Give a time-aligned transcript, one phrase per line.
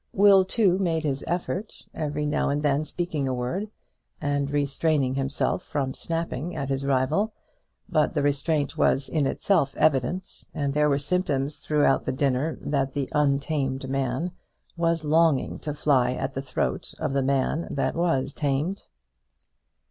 [0.13, 3.69] Will, too, made his effort, every now and then speaking a word,
[4.19, 7.35] and restraining himself from snapping at his rival;
[7.87, 12.95] but the restraint was in itself evident, and there were symptoms throughout the dinner that
[12.95, 14.31] the untamed man
[14.75, 18.81] was longing to fly at the throat of the man that was tamed.